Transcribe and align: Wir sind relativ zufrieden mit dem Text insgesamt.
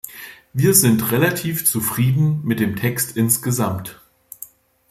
Wir 0.51 0.73
sind 0.73 1.11
relativ 1.11 1.63
zufrieden 1.63 2.41
mit 2.43 2.59
dem 2.59 2.75
Text 2.75 3.15
insgesamt. 3.17 4.01